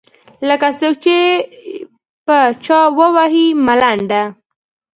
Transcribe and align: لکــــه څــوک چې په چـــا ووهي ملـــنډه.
لکــــه 0.47 0.71
څــوک 0.79 0.95
چې 1.03 1.15
په 2.25 2.37
چـــا 2.65 2.79
ووهي 2.97 3.45
ملـــنډه. 3.65 4.23